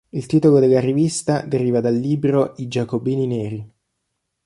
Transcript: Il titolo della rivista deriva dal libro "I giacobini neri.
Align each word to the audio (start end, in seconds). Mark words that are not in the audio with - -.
Il 0.09 0.25
titolo 0.25 0.57
della 0.57 0.79
rivista 0.79 1.41
deriva 1.41 1.79
dal 1.79 1.93
libro 1.93 2.55
"I 2.57 2.67
giacobini 2.67 3.27
neri. 3.27 3.71